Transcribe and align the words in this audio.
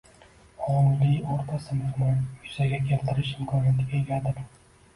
ongli 0.75 1.09
o‘rta 1.33 1.59
sinfni 1.67 2.09
yuzaga 2.15 2.81
keltirish 2.89 3.33
imkoniyatiga 3.39 4.05
egadir. 4.05 4.45